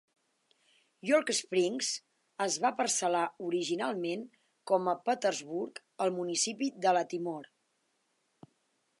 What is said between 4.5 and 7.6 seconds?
com a Petersburg al municipi de Latimore.